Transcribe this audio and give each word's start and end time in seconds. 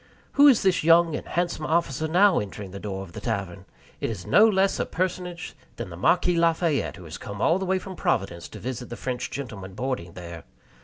Who 0.31 0.47
is 0.47 0.63
this 0.63 0.83
young 0.83 1.15
and 1.15 1.27
handsome 1.27 1.63
officer 1.67 2.07
now 2.07 2.39
entering 2.39 2.71
the 2.71 2.79
door 2.79 3.03
of 3.03 3.11
the 3.11 3.21
tavern? 3.21 3.65
It 3.99 4.09
is 4.09 4.25
no 4.25 4.47
less 4.49 4.79
a 4.79 4.85
personage 4.87 5.53
than 5.75 5.91
the 5.91 5.95
Marquis 5.95 6.35
Lafayette, 6.37 6.95
who 6.95 7.03
has 7.03 7.19
come 7.19 7.39
all 7.39 7.59
the 7.59 7.67
way 7.67 7.77
from 7.77 7.95
Providence 7.95 8.47
to 8.49 8.59
visit 8.59 8.89
the 8.89 8.97
French 8.97 9.29
gentlemen 9.29 9.75
boarding 9.75 10.13
there. 10.13 10.43